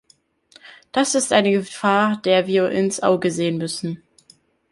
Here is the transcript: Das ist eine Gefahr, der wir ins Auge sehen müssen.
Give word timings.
Das 0.91 1.13
ist 1.13 1.31
eine 1.31 1.51
Gefahr, 1.51 2.19
der 2.25 2.47
wir 2.47 2.71
ins 2.71 3.01
Auge 3.03 3.29
sehen 3.29 3.59
müssen. 3.59 4.01